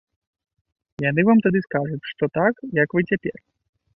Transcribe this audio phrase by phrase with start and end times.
[1.09, 2.53] Яны вам тады скажуць, што так,
[2.83, 3.37] як вы цяпер.